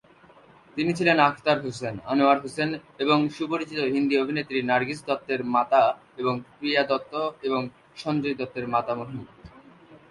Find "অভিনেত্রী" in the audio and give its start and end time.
4.23-4.59